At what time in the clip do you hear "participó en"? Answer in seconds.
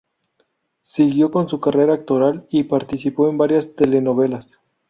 2.63-3.37